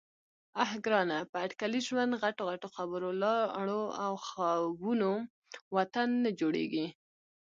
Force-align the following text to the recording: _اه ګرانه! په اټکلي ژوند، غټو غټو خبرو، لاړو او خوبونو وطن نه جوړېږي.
_اه 0.63 0.69
ګرانه! 0.85 1.17
په 1.31 1.37
اټکلي 1.45 1.81
ژوند، 1.87 2.19
غټو 2.21 2.43
غټو 2.49 2.67
خبرو، 2.75 3.09
لاړو 3.23 3.83
او 4.03 4.13
خوبونو 4.25 5.11
وطن 5.75 6.09
نه 6.23 6.29
جوړېږي. 6.39 6.85